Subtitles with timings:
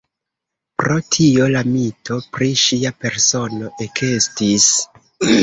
[0.81, 4.69] Pro tio la mito pri ŝia persono ekestis.